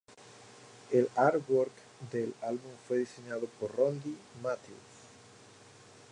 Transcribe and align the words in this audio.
El 0.89 1.11
"artwork" 1.15 1.71
del 2.11 2.33
álbum 2.41 2.71
fue 2.87 2.97
diseñado 2.97 3.45
por 3.59 3.71
Rodney 3.75 4.17
Matthews. 4.41 4.81